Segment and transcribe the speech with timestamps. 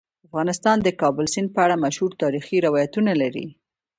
[0.27, 3.47] افغانستان د کابل سیند په اړه مشهور تاریخی روایتونه لري.